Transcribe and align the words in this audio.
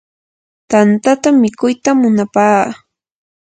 tantata 0.69 1.27
mikuytam 1.41 1.97
munapaa. 2.01 2.63